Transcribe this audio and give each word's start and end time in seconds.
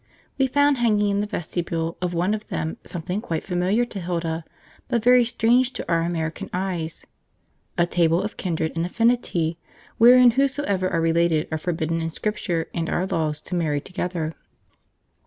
We 0.39 0.47
found 0.47 0.77
hanging 0.77 1.09
in 1.09 1.19
the 1.19 1.27
vestibule 1.27 1.95
of 2.01 2.11
one 2.11 2.33
of 2.33 2.47
them 2.47 2.77
something 2.87 3.21
quite 3.21 3.43
familiar 3.43 3.85
to 3.85 3.99
Hilda, 3.99 4.43
but 4.87 5.03
very 5.03 5.23
strange 5.23 5.73
to 5.73 5.87
our 5.87 6.01
American 6.01 6.49
eyes: 6.51 7.05
'A 7.77 7.85
Table 7.85 8.19
of 8.19 8.35
Kindred 8.35 8.71
and 8.75 8.83
Affinity, 8.83 9.59
wherein 9.99 10.31
whosoever 10.31 10.89
are 10.89 11.01
related 11.01 11.47
are 11.51 11.59
forbidden 11.59 12.01
in 12.01 12.09
Scripture 12.09 12.67
and 12.73 12.89
our 12.89 13.05
Laws 13.05 13.43
to 13.43 13.53
Marry 13.53 13.79
Together.' 13.79 14.33